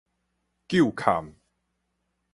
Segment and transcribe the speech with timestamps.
[0.67, 1.35] 究勘